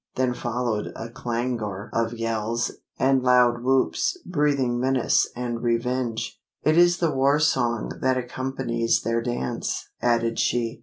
[0.15, 6.41] Then followed a clangour of yells, and loud whoops, breathing menace and revenge.
[6.63, 10.79] "It is the war song that accompanies their dance," added she.